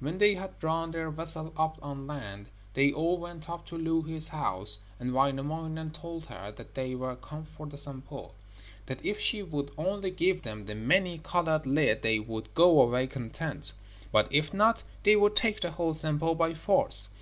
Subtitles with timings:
[0.00, 4.28] When they had drawn their vessel up on land, they all went up to Louhi's
[4.28, 8.32] house, and Wainamoinen told her that they were come for the Sampo;
[8.84, 13.06] that if she would only give them the many coloured lid they would go away
[13.06, 13.72] content,
[14.12, 17.08] but if not, they would take the whole Sampo by force.